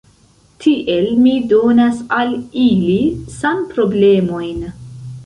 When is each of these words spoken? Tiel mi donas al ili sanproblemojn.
Tiel 0.63 1.09
mi 1.25 1.33
donas 1.51 1.99
al 2.21 2.33
ili 2.63 2.97
sanproblemojn. 3.35 4.65